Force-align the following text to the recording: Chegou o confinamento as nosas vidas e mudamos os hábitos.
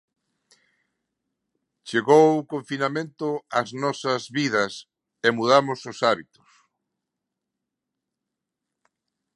Chegou 1.89 2.27
o 2.37 2.47
confinamento 2.53 3.27
as 3.61 3.69
nosas 3.83 4.21
vidas 4.37 4.73
e 5.25 5.27
mudamos 5.37 5.79
os 5.91 5.97
hábitos. 6.05 6.51